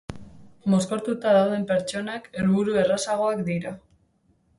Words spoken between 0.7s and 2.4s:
Mozkortuta dauden pertsonak